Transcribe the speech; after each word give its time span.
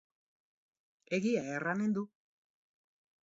Egia 1.17 1.43
erranen 1.57 1.93
du. 1.99 2.05